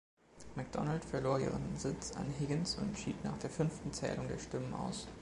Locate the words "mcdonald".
0.55-1.05